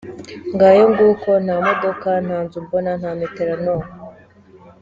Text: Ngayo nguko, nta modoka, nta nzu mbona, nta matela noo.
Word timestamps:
Ngayo 0.53 0.83
nguko, 0.91 1.31
nta 1.45 1.55
modoka, 1.65 2.09
nta 2.25 2.37
nzu 2.45 2.57
mbona, 2.65 2.91
nta 2.99 3.11
matela 3.19 3.55
noo. 3.65 3.83